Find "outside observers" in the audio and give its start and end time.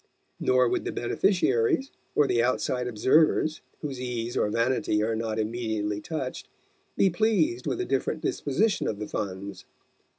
2.41-3.61